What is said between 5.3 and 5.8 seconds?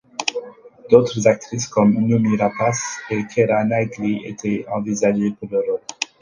pour le rôle.